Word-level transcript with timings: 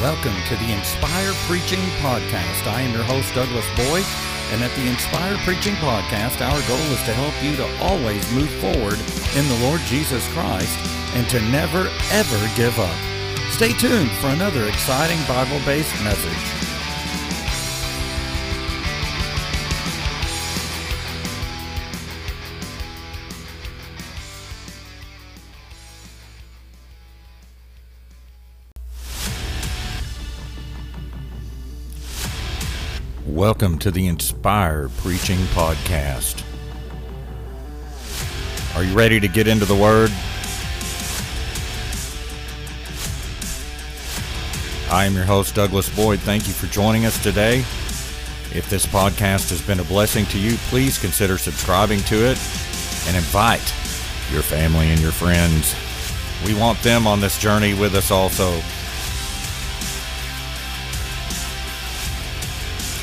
Welcome 0.00 0.36
to 0.48 0.56
the 0.56 0.72
Inspire 0.72 1.32
Preaching 1.48 1.80
Podcast. 2.04 2.66
I 2.66 2.82
am 2.82 2.92
your 2.92 3.02
host, 3.02 3.34
Douglas 3.34 3.64
Boyd, 3.76 4.04
and 4.52 4.62
at 4.62 4.70
the 4.76 4.86
Inspire 4.86 5.38
Preaching 5.38 5.72
Podcast, 5.76 6.44
our 6.44 6.60
goal 6.68 6.92
is 6.92 7.02
to 7.04 7.14
help 7.14 7.32
you 7.42 7.56
to 7.56 7.66
always 7.82 8.30
move 8.30 8.50
forward 8.60 9.00
in 9.34 9.48
the 9.48 9.58
Lord 9.64 9.80
Jesus 9.86 10.28
Christ 10.34 10.78
and 11.14 11.26
to 11.30 11.40
never, 11.48 11.88
ever 12.12 12.50
give 12.56 12.78
up. 12.78 12.94
Stay 13.50 13.72
tuned 13.72 14.10
for 14.20 14.26
another 14.26 14.68
exciting 14.68 15.18
Bible 15.26 15.64
based 15.64 15.94
message. 16.04 16.65
Welcome 33.26 33.80
to 33.80 33.90
the 33.90 34.06
Inspire 34.06 34.88
Preaching 34.98 35.38
Podcast. 35.48 36.44
Are 38.76 38.84
you 38.84 38.94
ready 38.94 39.18
to 39.18 39.26
get 39.26 39.48
into 39.48 39.64
the 39.64 39.74
Word? 39.74 40.12
I 44.92 45.06
am 45.06 45.14
your 45.14 45.24
host, 45.24 45.56
Douglas 45.56 45.88
Boyd. 45.96 46.20
Thank 46.20 46.46
you 46.46 46.52
for 46.52 46.68
joining 46.68 47.04
us 47.04 47.20
today. 47.20 47.58
If 48.54 48.68
this 48.70 48.86
podcast 48.86 49.50
has 49.50 49.60
been 49.60 49.80
a 49.80 49.84
blessing 49.84 50.24
to 50.26 50.38
you, 50.38 50.56
please 50.68 50.96
consider 50.96 51.36
subscribing 51.36 51.98
to 52.02 52.14
it 52.14 52.38
and 53.08 53.16
invite 53.16 53.74
your 54.32 54.42
family 54.42 54.90
and 54.90 55.00
your 55.00 55.10
friends. 55.10 55.74
We 56.46 56.54
want 56.54 56.80
them 56.80 57.08
on 57.08 57.20
this 57.20 57.40
journey 57.40 57.74
with 57.74 57.96
us 57.96 58.12
also. 58.12 58.62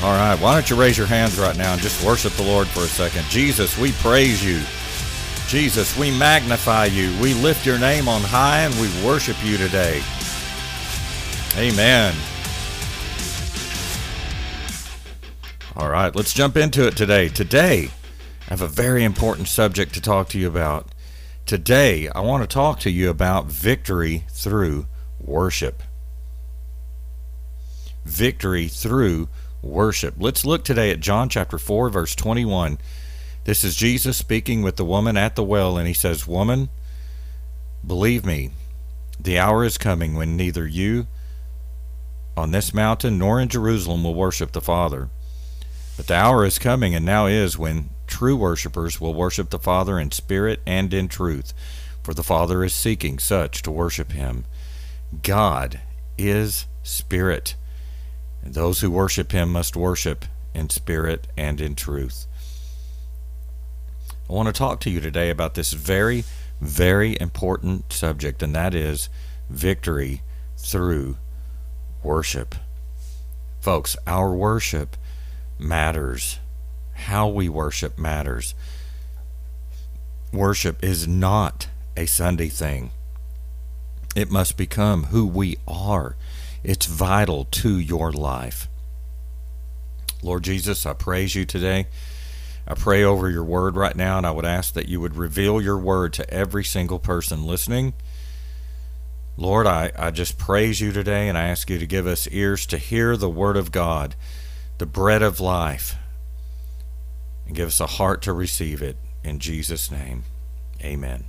All 0.04 0.12
right, 0.12 0.38
why 0.38 0.52
don't 0.52 0.68
you 0.68 0.76
raise 0.76 0.98
your 0.98 1.06
hands 1.06 1.38
right 1.38 1.56
now 1.56 1.72
and 1.72 1.80
just 1.80 2.04
worship 2.04 2.34
the 2.34 2.42
Lord 2.42 2.66
for 2.66 2.80
a 2.80 2.86
second? 2.86 3.24
Jesus, 3.30 3.78
we 3.78 3.92
praise 3.92 4.44
you. 4.44 4.60
Jesus, 5.48 5.96
we 5.96 6.10
magnify 6.18 6.84
you. 6.84 7.18
We 7.22 7.32
lift 7.32 7.64
your 7.64 7.78
name 7.78 8.06
on 8.06 8.20
high 8.20 8.64
and 8.64 8.74
we 8.74 8.90
worship 9.02 9.42
you 9.42 9.56
today. 9.56 10.02
Amen. 11.56 12.14
All 15.74 15.88
right, 15.88 16.14
let's 16.14 16.34
jump 16.34 16.58
into 16.58 16.86
it 16.86 16.98
today. 16.98 17.30
Today, 17.30 17.88
I 18.42 18.50
have 18.50 18.60
a 18.60 18.68
very 18.68 19.04
important 19.04 19.48
subject 19.48 19.94
to 19.94 20.02
talk 20.02 20.28
to 20.28 20.38
you 20.38 20.48
about. 20.48 20.94
Today, 21.46 22.10
I 22.10 22.20
want 22.20 22.42
to 22.42 22.46
talk 22.46 22.78
to 22.80 22.90
you 22.90 23.08
about 23.08 23.46
victory 23.46 24.26
through 24.28 24.84
worship. 25.18 25.82
Victory 28.04 28.68
through 28.68 29.30
worship. 29.64 30.14
Let's 30.18 30.44
look 30.44 30.64
today 30.64 30.90
at 30.90 31.00
John 31.00 31.28
chapter 31.28 31.58
4, 31.58 31.90
verse 31.90 32.14
21. 32.14 32.78
This 33.44 33.64
is 33.64 33.76
Jesus 33.76 34.16
speaking 34.16 34.62
with 34.62 34.76
the 34.76 34.84
woman 34.84 35.16
at 35.16 35.36
the 35.36 35.44
well, 35.44 35.76
and 35.76 35.86
he 35.86 35.94
says, 35.94 36.26
Woman, 36.26 36.68
believe 37.86 38.24
me, 38.24 38.50
the 39.18 39.38
hour 39.38 39.64
is 39.64 39.78
coming 39.78 40.14
when 40.14 40.36
neither 40.36 40.66
you 40.66 41.06
on 42.36 42.50
this 42.50 42.74
mountain 42.74 43.18
nor 43.18 43.40
in 43.40 43.48
Jerusalem 43.48 44.04
will 44.04 44.14
worship 44.14 44.52
the 44.52 44.60
Father. 44.60 45.08
But 45.96 46.08
the 46.08 46.14
hour 46.14 46.44
is 46.44 46.58
coming, 46.58 46.94
and 46.94 47.04
now 47.04 47.26
is, 47.26 47.58
when 47.58 47.90
true 48.06 48.36
worshippers 48.36 49.00
will 49.00 49.14
worship 49.14 49.50
the 49.50 49.58
Father 49.58 49.98
in 49.98 50.10
spirit 50.10 50.60
and 50.66 50.92
in 50.92 51.08
truth, 51.08 51.54
for 52.02 52.14
the 52.14 52.24
Father 52.24 52.64
is 52.64 52.74
seeking 52.74 53.18
such 53.18 53.62
to 53.62 53.70
worship 53.70 54.12
him. 54.12 54.44
God 55.22 55.80
is 56.18 56.66
spirit 56.82 57.54
and 58.44 58.52
those 58.54 58.80
who 58.80 58.90
worship 58.90 59.32
him 59.32 59.50
must 59.50 59.74
worship 59.74 60.26
in 60.54 60.68
spirit 60.68 61.26
and 61.36 61.60
in 61.60 61.74
truth. 61.74 62.26
I 64.28 64.32
want 64.32 64.46
to 64.46 64.52
talk 64.52 64.80
to 64.80 64.90
you 64.90 65.00
today 65.00 65.30
about 65.30 65.54
this 65.54 65.72
very, 65.72 66.24
very 66.60 67.16
important 67.20 67.92
subject, 67.92 68.42
and 68.42 68.54
that 68.54 68.74
is 68.74 69.08
victory 69.48 70.22
through 70.58 71.16
worship. 72.02 72.54
Folks, 73.60 73.96
our 74.06 74.32
worship 74.32 74.96
matters. 75.58 76.38
How 76.92 77.28
we 77.28 77.48
worship 77.48 77.98
matters. 77.98 78.54
Worship 80.32 80.82
is 80.84 81.08
not 81.08 81.68
a 81.96 82.06
Sunday 82.06 82.48
thing. 82.48 82.90
It 84.14 84.30
must 84.30 84.56
become 84.56 85.04
who 85.04 85.26
we 85.26 85.56
are. 85.66 86.16
It's 86.64 86.86
vital 86.86 87.44
to 87.44 87.78
your 87.78 88.10
life. 88.10 88.68
Lord 90.22 90.44
Jesus, 90.44 90.86
I 90.86 90.94
praise 90.94 91.34
you 91.34 91.44
today. 91.44 91.86
I 92.66 92.72
pray 92.72 93.04
over 93.04 93.28
your 93.28 93.44
word 93.44 93.76
right 93.76 93.94
now, 93.94 94.16
and 94.16 94.26
I 94.26 94.30
would 94.30 94.46
ask 94.46 94.72
that 94.72 94.88
you 94.88 94.98
would 94.98 95.16
reveal 95.16 95.60
your 95.60 95.76
word 95.76 96.14
to 96.14 96.30
every 96.32 96.64
single 96.64 96.98
person 96.98 97.44
listening. 97.46 97.92
Lord, 99.36 99.66
I, 99.66 99.92
I 99.98 100.10
just 100.10 100.38
praise 100.38 100.80
you 100.80 100.90
today, 100.90 101.28
and 101.28 101.36
I 101.36 101.48
ask 101.48 101.68
you 101.68 101.78
to 101.78 101.86
give 101.86 102.06
us 102.06 102.26
ears 102.28 102.64
to 102.66 102.78
hear 102.78 103.18
the 103.18 103.28
word 103.28 103.58
of 103.58 103.70
God, 103.70 104.14
the 104.78 104.86
bread 104.86 105.22
of 105.22 105.40
life, 105.40 105.96
and 107.46 107.54
give 107.54 107.68
us 107.68 107.80
a 107.80 107.86
heart 107.86 108.22
to 108.22 108.32
receive 108.32 108.80
it. 108.80 108.96
In 109.22 109.38
Jesus' 109.38 109.90
name, 109.90 110.24
amen. 110.82 111.24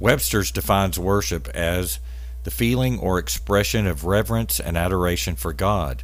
Webster's 0.00 0.50
defines 0.50 0.98
worship 0.98 1.48
as 1.48 1.98
the 2.44 2.50
feeling 2.50 2.98
or 2.98 3.18
expression 3.18 3.86
of 3.86 4.04
reverence 4.04 4.58
and 4.58 4.76
adoration 4.76 5.36
for 5.36 5.52
God. 5.52 6.02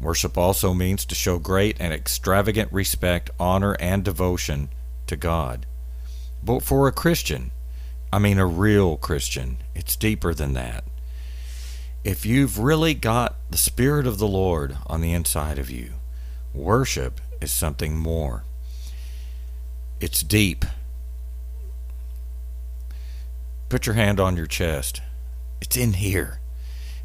Worship 0.00 0.36
also 0.36 0.74
means 0.74 1.04
to 1.06 1.14
show 1.14 1.38
great 1.38 1.76
and 1.80 1.92
extravagant 1.92 2.72
respect, 2.72 3.30
honor, 3.40 3.76
and 3.80 4.04
devotion 4.04 4.68
to 5.06 5.16
God. 5.16 5.66
But 6.42 6.62
for 6.62 6.86
a 6.86 6.92
Christian, 6.92 7.50
I 8.12 8.18
mean 8.18 8.38
a 8.38 8.46
real 8.46 8.96
Christian, 8.96 9.58
it's 9.74 9.96
deeper 9.96 10.34
than 10.34 10.52
that. 10.52 10.84
If 12.04 12.24
you've 12.24 12.58
really 12.58 12.94
got 12.94 13.34
the 13.50 13.58
Spirit 13.58 14.06
of 14.06 14.18
the 14.18 14.28
Lord 14.28 14.76
on 14.86 15.00
the 15.00 15.12
inside 15.12 15.58
of 15.58 15.70
you, 15.70 15.94
worship 16.54 17.20
is 17.40 17.50
something 17.50 17.96
more. 17.96 18.44
It's 20.00 20.22
deep. 20.22 20.64
Put 23.68 23.86
your 23.86 23.96
hand 23.96 24.20
on 24.20 24.36
your 24.36 24.46
chest. 24.46 25.00
It's 25.60 25.76
in 25.76 25.94
here. 25.94 26.40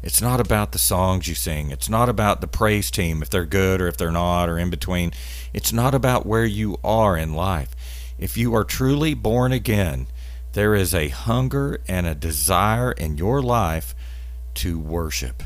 It's 0.02 0.20
not 0.20 0.40
about 0.40 0.72
the 0.72 0.78
songs 0.78 1.28
you 1.28 1.34
sing. 1.34 1.70
It's 1.70 1.88
not 1.88 2.08
about 2.08 2.40
the 2.40 2.48
praise 2.48 2.90
team, 2.90 3.22
if 3.22 3.30
they're 3.30 3.44
good 3.44 3.80
or 3.80 3.86
if 3.86 3.96
they're 3.96 4.10
not, 4.10 4.48
or 4.48 4.58
in 4.58 4.68
between. 4.68 5.12
It's 5.52 5.72
not 5.72 5.94
about 5.94 6.26
where 6.26 6.44
you 6.44 6.76
are 6.82 7.16
in 7.16 7.34
life. 7.34 7.70
If 8.18 8.36
you 8.36 8.54
are 8.54 8.64
truly 8.64 9.14
born 9.14 9.52
again, 9.52 10.08
there 10.54 10.74
is 10.74 10.92
a 10.94 11.08
hunger 11.08 11.80
and 11.86 12.06
a 12.06 12.14
desire 12.14 12.92
in 12.92 13.16
your 13.16 13.40
life 13.40 13.94
to 14.54 14.78
worship. 14.78 15.42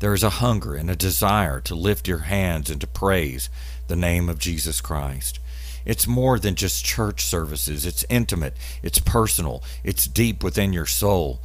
There 0.00 0.12
is 0.12 0.24
a 0.24 0.30
hunger 0.30 0.74
and 0.74 0.90
a 0.90 0.96
desire 0.96 1.60
to 1.60 1.76
lift 1.76 2.08
your 2.08 2.18
hands 2.18 2.70
and 2.70 2.80
to 2.80 2.88
praise 2.88 3.48
the 3.86 3.94
name 3.94 4.28
of 4.28 4.40
Jesus 4.40 4.80
Christ. 4.80 5.38
It's 5.84 6.06
more 6.06 6.38
than 6.38 6.54
just 6.54 6.84
church 6.84 7.24
services. 7.24 7.84
It's 7.86 8.04
intimate, 8.08 8.56
it's 8.82 8.98
personal, 8.98 9.62
it's 9.84 10.06
deep 10.06 10.42
within 10.42 10.72
your 10.72 10.86
soul. 10.86 11.40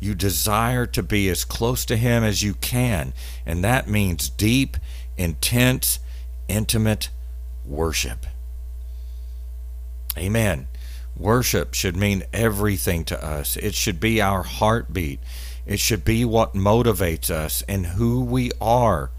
You 0.00 0.14
desire 0.14 0.86
to 0.86 1.02
be 1.02 1.28
as 1.28 1.44
close 1.44 1.84
to 1.86 1.96
Him 1.96 2.24
as 2.24 2.42
you 2.42 2.54
can, 2.54 3.12
and 3.46 3.64
that 3.64 3.88
means 3.88 4.28
deep, 4.28 4.76
intense, 5.16 5.98
intimate 6.48 7.08
worship. 7.64 8.26
Amen. 10.16 10.68
Worship 11.16 11.74
should 11.74 11.96
mean 11.96 12.24
everything 12.32 13.04
to 13.04 13.24
us. 13.24 13.56
It 13.56 13.74
should 13.74 14.00
be 14.00 14.20
our 14.20 14.42
heartbeat. 14.42 15.20
It 15.66 15.80
should 15.80 16.04
be 16.04 16.24
what 16.24 16.54
motivates 16.54 17.30
us 17.30 17.62
and 17.68 17.86
who 17.86 18.20
we 18.20 18.50
are. 18.60 19.10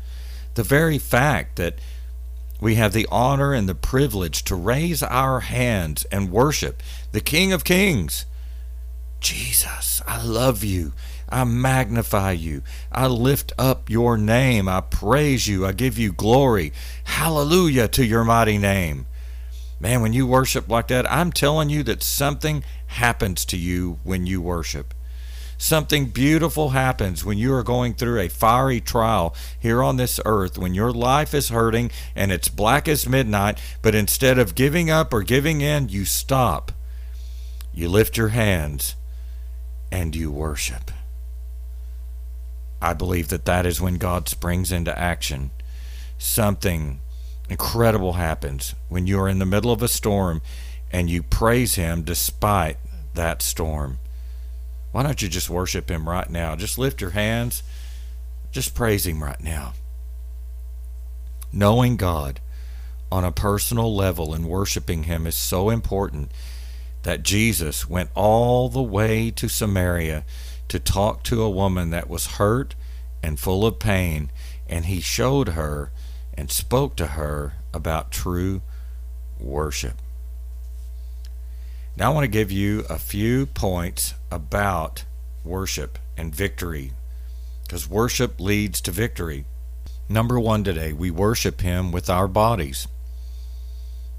The 0.56 0.64
very 0.64 0.98
fact 0.98 1.56
that 1.56 1.80
we 2.66 2.74
have 2.74 2.94
the 2.94 3.08
honor 3.12 3.54
and 3.54 3.70
the 3.70 3.76
privilege 3.76 4.44
to 4.44 4.56
raise 4.56 5.04
our 5.04 5.42
hands 5.42 6.04
and 6.06 6.32
worship 6.32 6.82
the 7.12 7.22
King 7.22 7.54
of 7.54 7.64
Kings. 7.64 8.26
Jesus, 9.20 10.02
I 10.08 10.24
love 10.24 10.64
you. 10.64 10.94
I 11.30 11.44
magnify 11.44 12.32
you. 12.32 12.64
I 12.92 13.06
lift 13.06 13.54
up 13.60 13.88
your 13.88 14.18
name. 14.18 14.68
I 14.68 14.82
praise 14.82 15.48
you. 15.48 15.64
I 15.64 15.74
give 15.74 16.00
you 16.00 16.12
glory. 16.12 16.74
Hallelujah 17.04 17.88
to 17.90 18.04
your 18.04 18.24
mighty 18.24 18.58
name. 18.58 19.06
Man, 19.80 20.02
when 20.02 20.14
you 20.14 20.26
worship 20.26 20.68
like 20.68 20.88
that, 20.88 21.06
I'm 21.12 21.32
telling 21.32 21.70
you 21.70 21.84
that 21.84 22.02
something 22.02 22.64
happens 22.88 23.46
to 23.46 23.58
you 23.58 24.00
when 24.04 24.26
you 24.26 24.42
worship. 24.42 24.96
Something 25.58 26.08
beautiful 26.08 26.70
happens 26.70 27.24
when 27.24 27.38
you 27.38 27.54
are 27.54 27.64
going 27.64 27.94
through 27.94 28.20
a 28.20 28.30
fiery 28.30 28.82
trial 28.82 29.34
here 29.60 29.82
on 29.82 29.98
this 29.98 30.20
earth, 30.26 30.58
when 30.58 30.74
your 30.74 30.92
life 30.92 31.34
is 31.34 31.50
hurting 31.50 31.92
and 32.16 32.32
it's 32.32 32.50
black 32.50 32.88
as 32.88 33.08
midnight, 33.08 33.58
but 33.82 33.96
instead 33.96 34.38
of 34.38 34.56
giving 34.56 34.90
up 34.90 35.14
or 35.14 35.24
giving 35.24 35.62
in, 35.62 35.90
you 35.90 36.06
stop. 36.06 36.72
You 37.74 37.90
lift 37.90 38.18
your 38.18 38.30
hands 38.30 38.96
and 39.92 40.16
you 40.16 40.32
worship. 40.32 40.92
I 42.82 42.94
believe 42.94 43.30
that 43.30 43.46
that 43.46 43.66
is 43.66 43.82
when 43.82 43.96
God 43.96 44.28
springs 44.28 44.72
into 44.72 44.98
action. 44.98 45.52
Something 46.18 47.00
incredible 47.50 48.14
happens 48.14 48.76
when 48.90 49.08
you 49.08 49.20
are 49.20 49.30
in 49.30 49.40
the 49.40 49.46
middle 49.46 49.72
of 49.72 49.82
a 49.82 49.88
storm 49.88 50.42
and 50.92 51.10
you 51.10 51.24
praise 51.24 51.76
Him 51.76 52.04
despite 52.04 52.78
that 53.14 53.42
storm. 53.42 54.00
Why 54.96 55.04
don't 55.04 55.22
you 55.22 55.28
just 55.28 55.50
worship 55.50 55.92
Him 55.92 56.08
right 56.08 56.30
now? 56.30 56.56
Just 56.56 56.78
lift 56.78 57.02
your 57.02 57.10
hands, 57.10 57.64
just 58.54 58.74
praise 58.74 59.06
Him 59.06 59.22
right 59.22 59.42
now. 59.42 59.74
Knowing 61.52 61.98
God 61.98 62.40
on 63.12 63.26
a 63.26 63.32
personal 63.34 63.94
level 63.94 64.34
and 64.34 64.48
worshiping 64.48 65.04
Him 65.04 65.28
is 65.28 65.36
so 65.36 65.70
important 65.70 66.32
that 67.04 67.24
Jesus 67.24 67.90
went 67.90 68.10
all 68.16 68.70
the 68.70 68.82
way 68.82 69.32
to 69.32 69.50
Samaria 69.50 70.24
to 70.70 70.80
talk 70.80 71.24
to 71.24 71.44
a 71.44 71.50
woman 71.50 71.90
that 71.90 72.10
was 72.10 72.38
hurt 72.38 72.74
and 73.22 73.38
full 73.38 73.66
of 73.66 73.80
pain, 73.80 74.32
and 74.66 74.86
He 74.86 75.02
showed 75.02 75.50
her 75.50 75.92
and 76.36 76.50
spoke 76.50 76.96
to 76.96 77.08
her 77.08 77.56
about 77.74 78.12
true 78.12 78.62
worship. 79.42 80.02
Now, 81.98 82.12
I 82.12 82.14
want 82.14 82.26
to 82.26 82.30
give 82.30 82.52
you 82.52 82.84
a 82.90 83.00
few 83.00 83.46
points 83.46 84.16
about 84.30 85.06
worship 85.46 85.98
and 86.18 86.36
victory 86.36 86.92
because 87.64 87.90
worship 87.90 88.38
leads 88.40 88.82
to 88.82 88.92
victory. 88.92 89.46
Number 90.10 90.38
one 90.38 90.66
today, 90.66 90.92
we 90.92 91.10
worship 91.10 91.62
Him 91.62 91.94
with 91.94 92.10
our 92.10 92.28
bodies. 92.28 92.90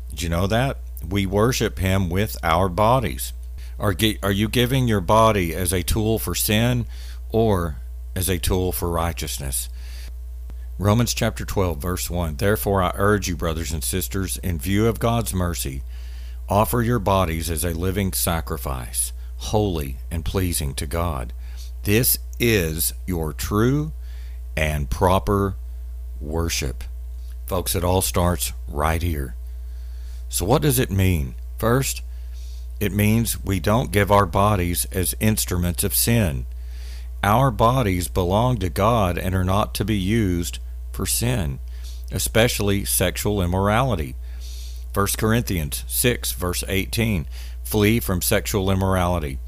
Did 0.09 0.23
you 0.23 0.29
know 0.31 0.47
that? 0.47 0.79
We 1.07 1.27
worship 1.27 1.79
Him 1.79 2.09
with 2.09 2.39
our 2.43 2.71
bodies. 2.71 3.35
Are, 3.79 3.95
are 4.23 4.33
you 4.33 4.49
giving 4.49 4.89
your 4.89 5.03
body 5.03 5.55
as 5.55 5.75
a 5.75 5.83
tool 5.83 6.19
for 6.19 6.35
sin 6.35 6.87
or 7.29 7.77
as 8.15 8.31
a 8.31 8.39
tool 8.39 8.73
for 8.73 8.91
righteousness? 8.91 9.69
Romans 10.79 11.13
chapter 11.13 11.45
12, 11.45 11.79
verse 11.79 12.09
1 12.09 12.37
Therefore 12.37 12.83
I 12.83 12.93
urge 12.95 13.29
you, 13.29 13.37
brothers 13.37 13.73
and 13.73 13.85
sisters, 13.85 14.39
in 14.39 14.59
view 14.59 14.87
of 14.87 14.99
God's 14.99 15.35
mercy, 15.35 15.83
offer 16.49 16.83
your 16.83 16.99
bodies 16.99 17.51
as 17.51 17.65
a 17.65 17.75
living 17.75 18.13
sacrifice, 18.13 19.13
holy 19.37 19.97
and 20.11 20.25
pleasing 20.25 20.75
to 20.75 20.87
God. 20.87 21.33
This 21.83 22.19
is 22.39 22.95
your 23.07 23.33
true 23.33 23.93
and 24.57 24.91
proper 24.91 25.57
worship. 26.21 26.85
Folks, 27.47 27.75
it 27.75 27.85
all 27.85 28.03
starts 28.03 28.53
right 28.69 29.03
here. 29.03 29.35
So, 30.29 30.45
what 30.45 30.63
does 30.63 30.79
it 30.79 30.91
mean? 30.91 31.35
First, 31.59 32.03
it 32.81 32.93
means 32.93 33.43
we 33.43 33.61
don't 33.61 33.93
give 33.93 34.11
our 34.11 34.27
bodies 34.27 34.85
as 34.93 35.15
instruments 35.21 35.85
of 35.85 35.95
sin. 35.95 36.47
Our 37.23 37.51
bodies 37.51 38.09
belong 38.09 38.59
to 38.59 38.69
God 38.69 39.17
and 39.17 39.35
are 39.35 39.45
not 39.45 39.75
to 39.75 39.85
be 39.85 39.97
used 39.97 40.59
for 40.93 41.07
sin, 41.07 41.59
especially 42.13 42.85
sexual 42.85 43.41
immorality. 43.43 44.15
1 44.97 45.07
Corinthians 45.19 45.85
6, 45.89 46.33
verse 46.33 46.65
18 46.67 47.27
Flee 47.63 48.01
from 48.01 48.23
sexual 48.23 48.71
immorality. 48.71 49.39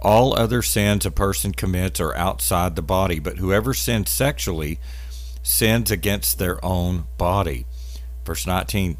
All 0.00 0.36
other 0.36 0.62
sins 0.62 1.06
a 1.06 1.12
person 1.12 1.52
commits 1.52 2.00
are 2.00 2.16
outside 2.16 2.74
the 2.74 2.82
body, 2.82 3.20
but 3.20 3.36
whoever 3.36 3.72
sins 3.72 4.10
sexually 4.10 4.80
sins 5.44 5.92
against 5.92 6.38
their 6.40 6.62
own 6.64 7.04
body. 7.18 7.66
Verse 8.24 8.48
19 8.48 8.96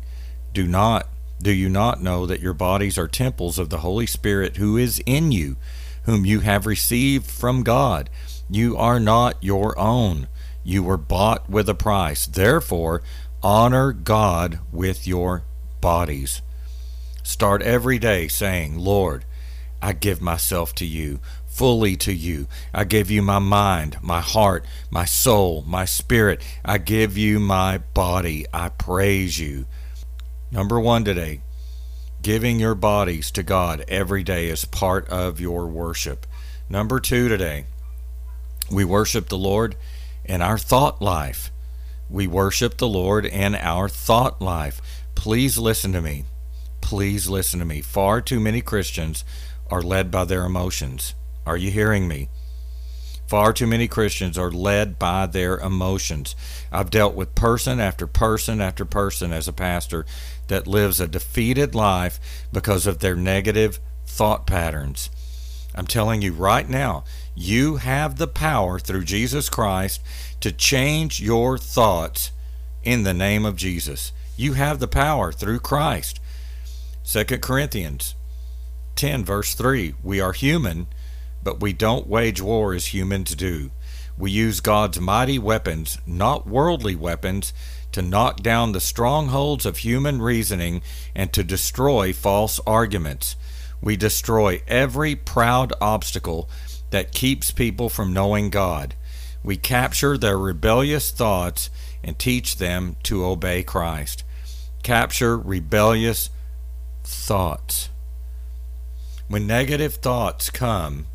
Do 0.53 0.69
not 0.69 1.09
do 1.43 1.51
you 1.51 1.69
not 1.69 2.01
know 2.01 2.25
that 2.25 2.41
your 2.41 2.55
bodies 2.55 2.97
are 2.97 3.09
temples 3.09 3.59
of 3.59 3.71
the 3.71 3.79
Holy 3.79 4.07
Spirit 4.07 4.59
who 4.59 4.77
is 4.77 5.03
in 5.07 5.33
you, 5.33 5.57
whom 6.05 6.25
you 6.25 6.41
have 6.41 6.67
received 6.67 7.27
from 7.27 7.65
God? 7.65 8.09
You 8.49 8.77
are 8.77 9.01
not 9.01 9.43
your 9.43 9.77
own. 9.77 10.29
You 10.63 10.85
were 10.85 10.97
bought 10.97 11.51
with 11.51 11.69
a 11.69 11.75
price. 11.75 12.27
Therefore, 12.27 13.03
honor 13.43 13.93
God 13.93 14.61
with 14.71 15.05
your 15.05 15.43
bodies. 15.81 16.43
Start 17.23 17.63
every 17.63 17.99
day 17.99 18.29
saying, 18.29 18.79
Lord, 18.79 19.25
I 19.83 19.93
give 19.93 20.21
myself 20.21 20.75
to 20.77 20.87
you, 20.87 21.21
fully 21.47 21.97
to 21.97 22.13
you. 22.13 22.47
I 22.73 22.85
give 22.85 23.11
you 23.11 23.23
my 23.23 23.39
mind, 23.39 23.99
my 24.03 24.21
heart, 24.21 24.65
my 24.91 25.05
soul, 25.05 25.63
my 25.67 25.85
spirit. 25.85 26.43
I 26.65 26.79
give 26.79 27.17
you 27.17 27.39
my 27.41 27.79
body. 27.79 28.47
I 28.53 28.69
praise 28.71 29.39
you. 29.39 29.67
Number 30.51 30.81
one 30.81 31.05
today, 31.05 31.41
giving 32.23 32.61
your 32.61 32.75
bodies 32.75 33.31
to 33.33 33.43
God 33.43 33.85
every 33.89 34.23
day 34.23 34.49
is 34.49 34.65
part 34.65 35.09
of 35.09 35.41
your 35.41 35.67
worship. 35.67 36.27
Number 36.69 37.01
two 37.01 37.29
today, 37.29 37.67
we 38.71 38.85
worship 38.85 39.29
the 39.29 39.39
Lord 39.39 39.77
in 40.25 40.43
our 40.43 40.59
thought 40.59 41.01
life. 41.01 41.51
We 42.09 42.27
worship 42.27 42.77
the 42.77 42.89
Lord 42.89 43.25
in 43.25 43.55
our 43.55 43.89
thought 43.89 44.43
life. 44.43 44.81
Please 45.15 45.59
listen 45.59 45.93
to 45.93 46.01
me. 46.01 46.25
Please 46.81 47.29
listen 47.29 47.61
to 47.61 47.67
me. 47.67 47.81
Far 47.81 48.21
too 48.21 48.41
many 48.41 48.61
Christians 48.61 49.25
are 49.71 49.83
led 49.83 50.11
by 50.11 50.25
their 50.25 50.45
emotions. 50.45 51.15
Are 51.47 51.57
you 51.57 51.71
hearing 51.71 52.09
me? 52.09 52.29
Far 53.31 53.53
too 53.53 53.67
many 53.69 53.87
Christians 53.87 54.37
are 54.37 54.51
led 54.51 54.99
by 54.99 55.27
their 55.27 55.57
emotions. 55.59 56.35
I've 56.73 56.91
dealt 56.91 57.15
with 57.15 57.37
person 57.37 57.79
after 57.79 58.09
person 58.09 58.61
after 58.61 58.85
person 58.85 59.33
as 59.33 59.47
a 59.47 59.53
pastor 59.53 60.05
that 60.49 60.67
lives 60.67 60.99
a 60.99 61.07
defeated 61.07 61.73
life 61.73 62.19
because 62.53 62.89
of 62.89 62.99
their 62.99 63.15
negative 63.15 63.79
thought 64.05 64.49
patterns. 64.49 65.11
I'm 65.77 65.87
telling 65.87 66.23
you 66.23 66.33
right 66.33 66.69
now, 66.69 67.05
you 67.37 67.77
have 67.77 68.17
the 68.17 68.27
power 68.27 68.81
through 68.81 69.05
Jesus 69.05 69.49
Christ 69.49 70.03
to 70.41 70.51
change 70.51 71.21
your 71.21 71.57
thoughts 71.57 72.33
in 72.83 73.05
the 73.05 73.15
name 73.15 73.45
of 73.45 73.55
Jesus. 73.55 74.13
You 74.37 74.55
have 74.55 74.79
the 74.79 74.89
power 74.89 75.33
through 75.33 75.61
Christ. 75.61 76.21
2 77.05 77.25
Corinthians 77.39 78.15
10, 78.97 79.25
verse 79.25 79.55
3 79.55 79.95
We 80.03 80.21
are 80.21 80.33
human, 80.33 80.87
but 81.43 81.61
we 81.61 81.73
don't 81.73 82.07
wage 82.07 82.41
war 82.41 82.75
as 82.75 82.95
humans 82.95 83.35
do. 83.35 83.71
We 84.17 84.31
use 84.31 84.61
God's 84.61 85.01
mighty 85.01 85.39
weapons, 85.39 85.99
not 86.07 86.47
worldly 86.47 86.95
weapons, 86.95 87.55
to 87.93 88.03
knock 88.03 88.43
down 88.43 88.73
the 88.73 88.81
strongholds 88.81 89.67
of 89.67 89.79
human 89.79 90.21
reasoning 90.21 90.83
and 91.15 91.33
to 91.33 91.43
destroy 91.43 92.13
false 92.13 92.61
arguments. 92.67 93.37
We 93.81 93.97
destroy 93.97 94.63
every 94.69 95.17
proud 95.17 95.73
obstacle 95.81 96.49
that 96.91 97.13
keeps 97.13 97.51
people 97.51 97.89
from 97.89 98.13
knowing 98.13 98.51
God. 98.51 98.95
We 99.43 99.57
capture 99.57 100.19
their 100.19 100.39
rebellious 100.39 101.11
thoughts 101.11 101.71
and 102.03 102.19
teach 102.19 102.57
them 102.57 102.97
to 103.05 103.25
obey 103.25 103.63
Christ. 103.63 104.25
Capture 104.83 105.37
rebellious 105.37 106.31
thoughts. 107.05 107.89
When 109.29 109.47
negative 109.47 109.95
thoughts 109.95 110.51
come, 110.51 111.07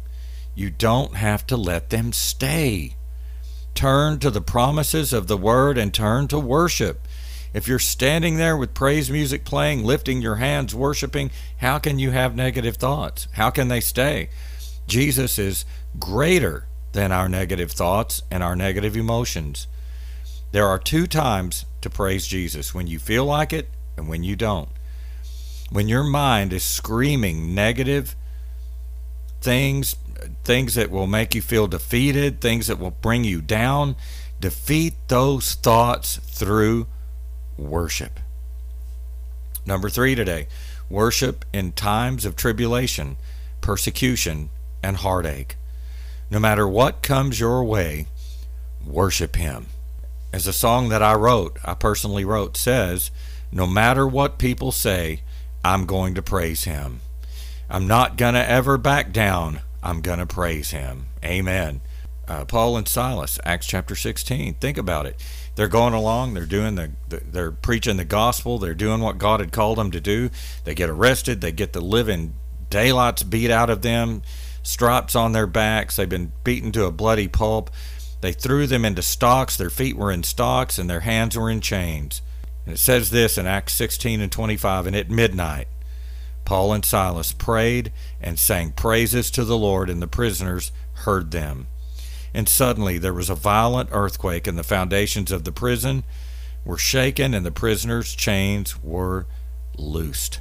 you 0.53 0.69
don't 0.69 1.15
have 1.15 1.45
to 1.47 1.57
let 1.57 1.89
them 1.89 2.13
stay. 2.13 2.95
Turn 3.73 4.19
to 4.19 4.29
the 4.29 4.41
promises 4.41 5.11
of 5.11 5.27
the 5.27 5.37
Word 5.37 5.77
and 5.77 5.93
turn 5.93 6.27
to 6.29 6.39
worship. 6.39 7.07
If 7.53 7.67
you're 7.67 7.79
standing 7.79 8.37
there 8.37 8.55
with 8.55 8.73
praise 8.73 9.09
music 9.09 9.43
playing, 9.43 9.83
lifting 9.83 10.21
your 10.21 10.35
hands, 10.35 10.73
worshiping, 10.75 11.31
how 11.57 11.79
can 11.79 11.99
you 11.99 12.11
have 12.11 12.35
negative 12.35 12.77
thoughts? 12.77 13.27
How 13.33 13.49
can 13.49 13.67
they 13.67 13.81
stay? 13.81 14.29
Jesus 14.87 15.39
is 15.39 15.65
greater 15.99 16.67
than 16.91 17.11
our 17.11 17.27
negative 17.27 17.71
thoughts 17.71 18.21
and 18.31 18.41
our 18.43 18.55
negative 18.55 18.95
emotions. 18.95 19.67
There 20.55 20.69
are 20.69 20.79
two 20.79 21.05
times 21.05 21.65
to 21.81 21.89
praise 21.89 22.25
Jesus 22.25 22.74
when 22.74 22.88
you 22.88 22.97
feel 22.97 23.25
like 23.25 23.51
it 23.51 23.67
and 23.97 24.07
when 24.07 24.24
you 24.24 24.38
don't. 24.38 24.69
When 25.69 25.89
your 25.89 26.05
mind 26.05 26.53
is 26.53 26.63
screaming 26.63 27.53
negative 27.53 28.15
things, 29.41 29.97
things 30.45 30.75
that 30.75 30.89
will 30.89 31.07
make 31.07 31.35
you 31.35 31.41
feel 31.41 31.67
defeated, 31.67 32.39
things 32.39 32.67
that 32.67 32.79
will 32.79 32.95
bring 33.01 33.25
you 33.25 33.41
down, 33.41 33.97
defeat 34.39 34.93
those 35.09 35.55
thoughts 35.55 36.19
through 36.24 36.88
worship. 37.57 38.21
Number 39.65 39.89
three 39.89 40.15
today 40.15 40.47
worship 40.89 41.43
in 41.51 41.74
times 41.74 42.24
of 42.24 42.38
tribulation, 42.38 43.17
persecution, 43.59 44.50
and 44.81 44.95
heartache. 44.95 45.57
No 46.31 46.39
matter 46.39 46.65
what 46.65 47.01
comes 47.01 47.41
your 47.41 47.62
way, 47.62 48.07
worship 48.85 49.35
Him. 49.35 49.65
As 50.35 50.47
a 50.47 50.51
song 50.51 50.89
that 50.89 51.01
I 51.01 51.13
wrote, 51.13 51.59
I 51.63 51.75
personally 51.75 52.25
wrote, 52.25 52.57
says, 52.57 53.09
No 53.53 53.65
matter 53.65 54.05
what 54.05 54.37
people 54.37 54.73
say, 54.73 55.21
I'm 55.63 55.85
going 55.85 56.13
to 56.15 56.21
praise 56.21 56.65
Him. 56.65 56.99
I'm 57.69 57.87
not 57.87 58.17
going 58.17 58.33
to 58.33 58.45
ever 58.45 58.77
back 58.77 59.13
down. 59.13 59.61
I'm 59.81 60.01
going 60.01 60.19
to 60.19 60.25
praise 60.25 60.71
Him. 60.71 61.05
Amen. 61.23 61.79
Uh, 62.27 62.43
Paul 62.43 62.75
and 62.75 62.85
Silas, 62.85 63.39
Acts 63.45 63.65
chapter 63.65 63.95
16. 63.95 64.55
Think 64.55 64.77
about 64.77 65.05
it. 65.05 65.23
They're 65.55 65.69
going 65.69 65.93
along. 65.93 66.33
They're 66.33 66.45
doing 66.45 66.75
the, 66.75 66.91
the, 67.07 67.21
They're 67.25 67.51
preaching 67.53 67.95
the 67.95 68.03
gospel. 68.03 68.59
They're 68.59 68.73
doing 68.73 68.99
what 68.99 69.17
God 69.17 69.39
had 69.39 69.53
called 69.53 69.77
them 69.77 69.91
to 69.91 70.01
do. 70.01 70.29
They 70.65 70.75
get 70.75 70.89
arrested. 70.89 71.39
They 71.39 71.53
get 71.53 71.71
the 71.71 71.79
living 71.79 72.35
daylights 72.69 73.23
beat 73.23 73.51
out 73.51 73.69
of 73.69 73.83
them 73.83 74.21
stripes 74.65 75.15
on 75.15 75.31
their 75.31 75.47
backs. 75.47 75.95
They've 75.95 76.09
been 76.09 76.31
beaten 76.43 76.71
to 76.73 76.85
a 76.85 76.91
bloody 76.91 77.27
pulp. 77.27 77.69
They 78.25 78.34
threw 78.34 78.65
them 78.65 78.86
into 78.86 79.03
stocks. 79.03 79.55
Their 79.55 79.70
feet 79.70 79.96
were 79.96 80.12
in 80.12 80.24
stocks, 80.24 80.79
and 80.79 80.89
their 80.89 81.01
hands 81.01 81.38
were 81.38 81.48
in 81.48 81.62
chains. 81.62 82.24
And 82.65 82.74
it 82.74 82.79
says 82.79 83.12
this 83.12 83.38
in 83.38 83.46
Acts 83.46 83.74
16 83.74 84.20
and 84.20 84.32
25 84.32 84.88
And 84.88 84.96
at 84.96 85.12
midnight, 85.12 85.67
Paul 86.44 86.74
and 86.74 86.84
Silas 86.84 87.34
prayed 87.34 87.91
and 88.20 88.39
sang 88.39 88.72
praises 88.72 89.29
to 89.29 89.46
the 89.46 89.55
Lord, 89.55 89.91
and 89.91 90.01
the 90.01 90.08
prisoners 90.08 90.72
heard 91.03 91.29
them. 91.29 91.67
And 92.34 92.50
suddenly 92.50 92.98
there 92.98 93.13
was 93.13 93.29
a 93.29 93.36
violent 93.36 93.89
earthquake, 93.91 94.48
and 94.48 94.58
the 94.58 94.63
foundations 94.63 95.32
of 95.32 95.44
the 95.44 95.51
prison 95.51 96.03
were 96.65 96.79
shaken, 96.79 97.36
and 97.36 97.46
the 97.46 97.51
prisoners' 97.51 98.15
chains 98.15 98.82
were 98.82 99.27
loosed. 99.77 100.39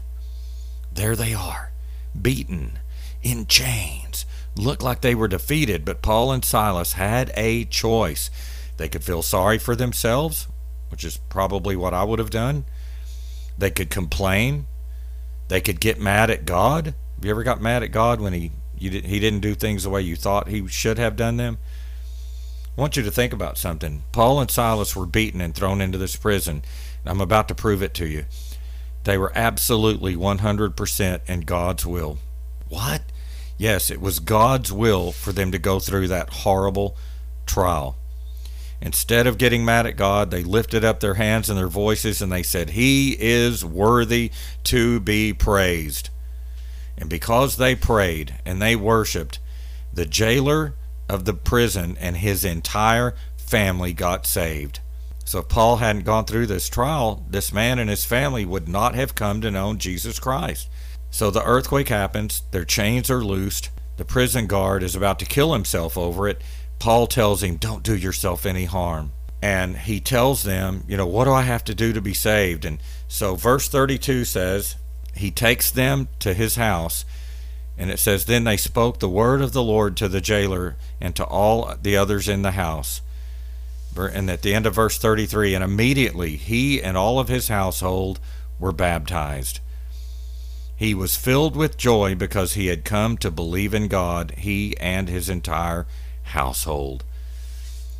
There 0.90 1.14
they 1.14 1.34
are, 1.34 1.70
beaten, 2.18 2.78
in 3.22 3.44
chains, 3.44 4.24
looked 4.56 4.82
like 4.82 5.00
they 5.00 5.14
were 5.14 5.28
defeated, 5.28 5.84
but 5.84 6.02
Paul 6.02 6.32
and 6.32 6.44
Silas 6.44 6.92
had 6.92 7.32
a 7.36 7.64
choice. 7.64 8.30
They 8.76 8.88
could 8.88 9.04
feel 9.04 9.22
sorry 9.22 9.58
for 9.58 9.76
themselves, 9.76 10.48
which 10.90 11.04
is 11.04 11.16
probably 11.16 11.76
what 11.76 11.94
I 11.94 12.04
would 12.04 12.18
have 12.18 12.30
done. 12.30 12.64
They 13.56 13.70
could 13.70 13.90
complain. 13.90 14.66
They 15.48 15.60
could 15.60 15.80
get 15.80 16.00
mad 16.00 16.30
at 16.30 16.44
God. 16.44 16.86
Have 16.86 17.24
you 17.24 17.30
ever 17.30 17.42
got 17.42 17.60
mad 17.60 17.82
at 17.82 17.92
God 17.92 18.20
when 18.20 18.32
he 18.32 18.52
you 18.76 18.90
did, 18.90 19.04
he 19.04 19.20
didn't 19.20 19.40
do 19.40 19.54
things 19.54 19.84
the 19.84 19.90
way 19.90 20.02
you 20.02 20.16
thought 20.16 20.48
he 20.48 20.66
should 20.66 20.98
have 20.98 21.16
done 21.16 21.36
them? 21.36 21.58
I 22.76 22.80
want 22.80 22.96
you 22.96 23.04
to 23.04 23.10
think 23.10 23.32
about 23.32 23.56
something. 23.56 24.02
Paul 24.10 24.40
and 24.40 24.50
Silas 24.50 24.96
were 24.96 25.06
beaten 25.06 25.40
and 25.40 25.54
thrown 25.54 25.80
into 25.80 25.96
this 25.96 26.16
prison. 26.16 26.62
I'm 27.04 27.20
about 27.20 27.48
to 27.48 27.54
prove 27.54 27.82
it 27.82 27.94
to 27.94 28.06
you. 28.06 28.24
They 29.04 29.16
were 29.16 29.32
absolutely 29.34 30.16
100% 30.16 31.20
in 31.26 31.40
God's 31.42 31.86
will. 31.86 32.18
What? 32.68 33.02
Yes, 33.56 33.90
it 33.90 34.00
was 34.00 34.18
God's 34.18 34.72
will 34.72 35.12
for 35.12 35.32
them 35.32 35.52
to 35.52 35.58
go 35.58 35.78
through 35.78 36.08
that 36.08 36.30
horrible 36.30 36.96
trial. 37.46 37.96
Instead 38.80 39.26
of 39.26 39.38
getting 39.38 39.64
mad 39.64 39.86
at 39.86 39.96
God, 39.96 40.30
they 40.30 40.42
lifted 40.42 40.84
up 40.84 41.00
their 41.00 41.14
hands 41.14 41.48
and 41.48 41.58
their 41.58 41.68
voices 41.68 42.20
and 42.20 42.30
they 42.30 42.42
said, 42.42 42.70
He 42.70 43.16
is 43.18 43.64
worthy 43.64 44.30
to 44.64 45.00
be 45.00 45.32
praised. 45.32 46.10
And 46.98 47.08
because 47.08 47.56
they 47.56 47.74
prayed 47.74 48.34
and 48.44 48.60
they 48.60 48.76
worshiped, 48.76 49.38
the 49.92 50.04
jailer 50.04 50.74
of 51.08 51.24
the 51.24 51.34
prison 51.34 51.96
and 52.00 52.16
his 52.16 52.44
entire 52.44 53.14
family 53.36 53.92
got 53.92 54.26
saved. 54.26 54.80
So 55.24 55.38
if 55.38 55.48
Paul 55.48 55.76
hadn't 55.76 56.04
gone 56.04 56.26
through 56.26 56.46
this 56.46 56.68
trial, 56.68 57.24
this 57.30 57.52
man 57.52 57.78
and 57.78 57.88
his 57.88 58.04
family 58.04 58.44
would 58.44 58.68
not 58.68 58.94
have 58.94 59.14
come 59.14 59.40
to 59.40 59.50
know 59.50 59.74
Jesus 59.74 60.18
Christ. 60.18 60.68
So 61.14 61.30
the 61.30 61.44
earthquake 61.44 61.90
happens, 61.90 62.42
their 62.50 62.64
chains 62.64 63.08
are 63.08 63.24
loosed, 63.24 63.70
the 63.98 64.04
prison 64.04 64.48
guard 64.48 64.82
is 64.82 64.96
about 64.96 65.20
to 65.20 65.24
kill 65.24 65.52
himself 65.52 65.96
over 65.96 66.26
it. 66.26 66.42
Paul 66.80 67.06
tells 67.06 67.40
him, 67.40 67.54
Don't 67.54 67.84
do 67.84 67.96
yourself 67.96 68.44
any 68.44 68.64
harm. 68.64 69.12
And 69.40 69.76
he 69.76 70.00
tells 70.00 70.42
them, 70.42 70.82
You 70.88 70.96
know, 70.96 71.06
what 71.06 71.26
do 71.26 71.30
I 71.30 71.42
have 71.42 71.62
to 71.66 71.74
do 71.74 71.92
to 71.92 72.00
be 72.00 72.14
saved? 72.14 72.64
And 72.64 72.80
so 73.06 73.36
verse 73.36 73.68
32 73.68 74.24
says, 74.24 74.74
He 75.14 75.30
takes 75.30 75.70
them 75.70 76.08
to 76.18 76.34
his 76.34 76.56
house. 76.56 77.04
And 77.78 77.92
it 77.92 78.00
says, 78.00 78.24
Then 78.24 78.42
they 78.42 78.56
spoke 78.56 78.98
the 78.98 79.08
word 79.08 79.40
of 79.40 79.52
the 79.52 79.62
Lord 79.62 79.96
to 79.98 80.08
the 80.08 80.20
jailer 80.20 80.74
and 81.00 81.14
to 81.14 81.24
all 81.24 81.76
the 81.80 81.96
others 81.96 82.28
in 82.28 82.42
the 82.42 82.50
house. 82.50 83.02
And 83.96 84.28
at 84.28 84.42
the 84.42 84.52
end 84.52 84.66
of 84.66 84.74
verse 84.74 84.98
33, 84.98 85.54
and 85.54 85.62
immediately 85.62 86.34
he 86.34 86.82
and 86.82 86.96
all 86.96 87.20
of 87.20 87.28
his 87.28 87.46
household 87.46 88.18
were 88.58 88.72
baptized. 88.72 89.60
He 90.76 90.94
was 90.94 91.16
filled 91.16 91.54
with 91.56 91.76
joy 91.76 92.14
because 92.14 92.54
he 92.54 92.66
had 92.66 92.84
come 92.84 93.16
to 93.18 93.30
believe 93.30 93.74
in 93.74 93.88
God, 93.88 94.34
he 94.38 94.76
and 94.78 95.08
his 95.08 95.28
entire 95.28 95.86
household. 96.24 97.04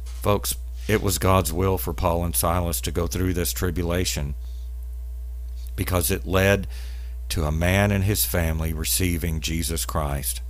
Folks, 0.04 0.56
it 0.88 1.02
was 1.02 1.18
God's 1.18 1.52
will 1.52 1.78
for 1.78 1.92
Paul 1.92 2.24
and 2.24 2.34
Silas 2.34 2.80
to 2.82 2.90
go 2.90 3.06
through 3.06 3.34
this 3.34 3.52
tribulation 3.52 4.34
because 5.76 6.10
it 6.10 6.26
led 6.26 6.66
to 7.30 7.44
a 7.44 7.52
man 7.52 7.90
and 7.90 8.04
his 8.04 8.24
family 8.24 8.72
receiving 8.72 9.40
Jesus 9.40 9.84
Christ. 9.84 10.40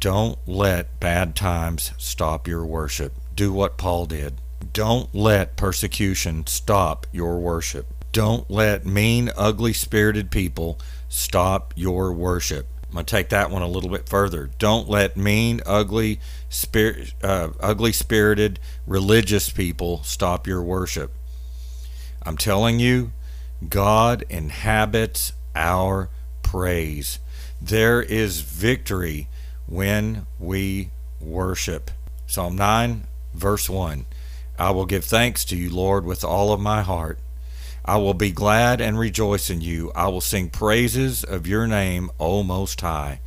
Don't 0.00 0.38
let 0.46 1.00
bad 1.00 1.34
times 1.34 1.92
stop 1.98 2.46
your 2.48 2.64
worship. 2.64 3.12
Do 3.34 3.52
what 3.52 3.78
Paul 3.78 4.06
did. 4.06 4.40
Don't 4.72 5.14
let 5.14 5.56
persecution 5.56 6.46
stop 6.46 7.06
your 7.12 7.38
worship. 7.38 7.86
Don't 8.12 8.50
let 8.50 8.86
mean, 8.86 9.30
ugly 9.36 9.72
spirited 9.72 10.30
people 10.30 10.78
stop 11.08 11.74
your 11.76 12.12
worship. 12.12 12.66
I'm 12.90 13.04
to 13.04 13.04
take 13.04 13.28
that 13.28 13.50
one 13.50 13.62
a 13.62 13.68
little 13.68 13.90
bit 13.90 14.08
further. 14.08 14.50
Don't 14.58 14.88
let 14.88 15.16
mean, 15.16 15.60
ugly, 15.66 16.20
spirit, 16.48 17.12
uh, 17.22 17.50
ugly 17.60 17.92
spirited 17.92 18.58
religious 18.86 19.50
people 19.50 20.02
stop 20.04 20.46
your 20.46 20.62
worship. 20.62 21.12
I'm 22.22 22.38
telling 22.38 22.78
you, 22.78 23.12
God 23.68 24.24
inhabits 24.30 25.32
our 25.54 26.08
praise. 26.42 27.18
There 27.60 28.00
is 28.00 28.40
victory 28.40 29.28
when 29.66 30.26
we 30.38 30.90
worship. 31.20 31.90
Psalm 32.26 32.56
9, 32.56 33.06
verse 33.34 33.68
1. 33.68 34.06
I 34.58 34.70
will 34.70 34.86
give 34.86 35.04
thanks 35.04 35.44
to 35.46 35.56
you, 35.56 35.70
Lord, 35.70 36.04
with 36.04 36.24
all 36.24 36.52
of 36.52 36.60
my 36.60 36.82
heart. 36.82 37.18
I 37.88 37.96
will 37.96 38.12
be 38.12 38.32
glad 38.32 38.82
and 38.82 38.98
rejoice 38.98 39.48
in 39.48 39.62
you. 39.62 39.90
I 39.94 40.08
will 40.08 40.20
sing 40.20 40.50
praises 40.50 41.24
of 41.24 41.46
your 41.46 41.66
name, 41.66 42.10
O 42.20 42.42
Most 42.42 42.82
High. 42.82 43.20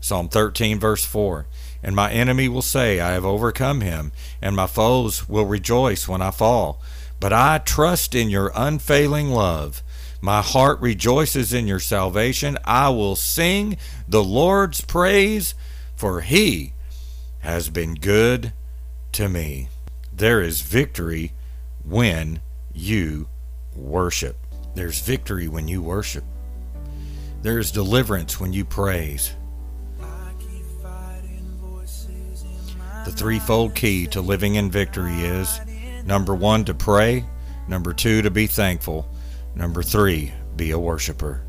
Psalm 0.00 0.30
13, 0.30 0.80
verse 0.80 1.04
4. 1.04 1.46
And 1.82 1.94
my 1.94 2.10
enemy 2.10 2.48
will 2.48 2.62
say, 2.62 2.98
I 2.98 3.10
have 3.10 3.26
overcome 3.26 3.82
him, 3.82 4.12
and 4.40 4.56
my 4.56 4.66
foes 4.66 5.28
will 5.28 5.44
rejoice 5.44 6.08
when 6.08 6.22
I 6.22 6.30
fall. 6.30 6.80
But 7.20 7.34
I 7.34 7.58
trust 7.58 8.14
in 8.14 8.30
your 8.30 8.52
unfailing 8.54 9.28
love. 9.28 9.82
My 10.22 10.40
heart 10.40 10.80
rejoices 10.80 11.52
in 11.52 11.66
your 11.66 11.78
salvation. 11.78 12.56
I 12.64 12.88
will 12.88 13.16
sing 13.16 13.76
the 14.08 14.24
Lord's 14.24 14.80
praise, 14.80 15.54
for 15.94 16.22
he 16.22 16.72
has 17.40 17.68
been 17.68 17.96
good 17.96 18.54
to 19.12 19.28
me. 19.28 19.68
There 20.10 20.40
is 20.40 20.62
victory 20.62 21.32
when 21.84 22.40
you 22.76 23.28
worship. 23.74 24.36
There's 24.74 25.00
victory 25.00 25.48
when 25.48 25.66
you 25.66 25.82
worship. 25.82 26.24
There's 27.42 27.70
deliverance 27.70 28.38
when 28.38 28.52
you 28.52 28.64
praise. 28.64 29.34
The 33.04 33.12
threefold 33.12 33.74
key 33.74 34.06
to 34.08 34.20
living 34.20 34.56
in 34.56 34.70
victory 34.70 35.14
is 35.20 35.60
number 36.04 36.34
one, 36.34 36.64
to 36.64 36.74
pray, 36.74 37.24
number 37.68 37.92
two, 37.92 38.20
to 38.22 38.30
be 38.30 38.46
thankful, 38.46 39.08
number 39.54 39.82
three, 39.82 40.32
be 40.56 40.72
a 40.72 40.78
worshiper. 40.78 41.42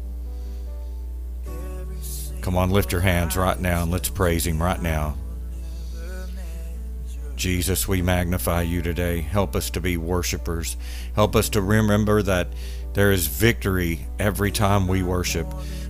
Come 2.41 2.57
on, 2.57 2.69
lift 2.69 2.91
your 2.91 3.01
hands 3.01 3.35
right 3.35 3.59
now 3.59 3.83
and 3.83 3.91
let's 3.91 4.09
praise 4.09 4.45
Him 4.45 4.61
right 4.61 4.81
now. 4.81 5.17
Jesus, 7.37 7.87
we 7.87 8.01
magnify 8.01 8.63
you 8.63 8.81
today. 8.81 9.21
Help 9.21 9.55
us 9.55 9.69
to 9.69 9.79
be 9.79 9.95
worshipers. 9.95 10.75
Help 11.13 11.35
us 11.35 11.49
to 11.49 11.61
remember 11.61 12.23
that 12.23 12.47
there 12.93 13.11
is 13.11 13.27
victory 13.27 14.07
every 14.17 14.51
time 14.51 14.87
we 14.87 15.03
worship. 15.03 15.45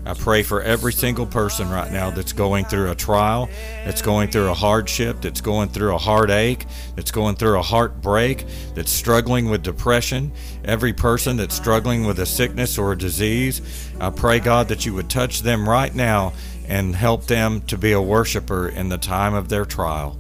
I 0.06 0.14
pray 0.14 0.44
for 0.44 0.62
every 0.62 0.92
single 0.92 1.26
person 1.26 1.70
right 1.70 1.90
now 1.92 2.10
that's 2.10 2.34
going 2.34 2.66
through 2.66 2.92
a 2.92 2.96
trial, 2.96 3.50
that's 3.86 4.02
going 4.02 4.30
through 4.30 4.50
a 4.50 4.54
hardship, 4.54 5.22
that's 5.22 5.40
going 5.40 5.70
through 5.70 5.96
a 5.96 5.98
heartache, 5.98 6.66
that's 6.98 7.12
going 7.12 7.38
through 7.38 7.60
a 7.60 7.62
heartbreak, 7.62 8.46
that's 8.76 8.92
struggling 8.92 9.50
with 9.50 9.64
depression, 9.64 10.34
every 10.66 10.92
person 10.92 11.38
that's 11.38 11.56
struggling 11.56 12.06
with 12.06 12.20
a 12.20 12.26
sickness 12.26 12.78
or 12.78 12.92
a 12.92 12.98
disease. 12.98 13.62
I 14.02 14.10
pray, 14.10 14.40
God, 14.40 14.68
that 14.68 14.86
you 14.86 14.94
would 14.94 15.10
touch 15.10 15.44
them 15.44 15.68
right 15.68 15.96
now 15.96 16.34
and 16.68 16.94
help 16.94 17.26
them 17.28 17.62
to 17.68 17.78
be 17.78 17.94
a 17.94 18.02
worshiper 18.02 18.68
in 18.68 18.90
the 18.90 18.98
time 18.98 19.34
of 19.34 19.48
their 19.48 19.64
trial 19.64 20.20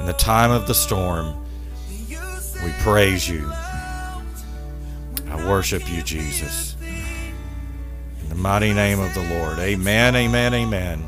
in 0.00 0.06
the 0.06 0.12
time 0.14 0.50
of 0.50 0.66
the 0.66 0.74
storm. 0.74 1.36
We 2.08 2.72
praise 2.80 3.28
you. 3.28 3.50
I 5.28 5.46
worship 5.46 5.88
you, 5.90 6.02
Jesus. 6.02 6.74
In 8.22 8.28
the 8.28 8.34
mighty 8.34 8.72
name 8.72 8.98
of 8.98 9.14
the 9.14 9.22
Lord. 9.22 9.58
Amen, 9.58 10.16
amen, 10.16 10.54
amen. 10.54 11.06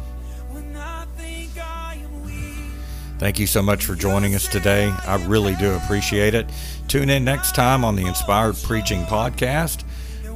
Thank 3.18 3.38
you 3.38 3.46
so 3.46 3.62
much 3.62 3.84
for 3.84 3.94
joining 3.94 4.34
us 4.34 4.48
today. 4.48 4.88
I 5.06 5.24
really 5.26 5.54
do 5.54 5.72
appreciate 5.74 6.34
it. 6.34 6.50
Tune 6.88 7.08
in 7.08 7.24
next 7.24 7.54
time 7.54 7.84
on 7.84 7.96
the 7.96 8.06
Inspired 8.06 8.56
Preaching 8.62 9.04
Podcast 9.04 9.84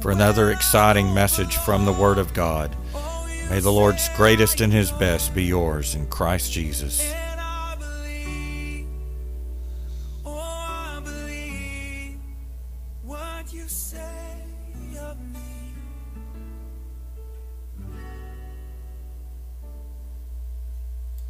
for 0.01 0.11
another 0.11 0.51
exciting 0.51 1.13
message 1.13 1.57
from 1.57 1.85
the 1.85 1.93
Word 1.93 2.17
of 2.17 2.33
God. 2.33 2.75
May 3.49 3.59
the 3.59 3.71
Lord's 3.71 4.09
greatest 4.15 4.61
and 4.61 4.71
His 4.71 4.91
best 4.91 5.35
be 5.35 5.43
yours 5.43 5.95
in 5.95 6.07
Christ 6.07 6.51
Jesus. 6.51 7.13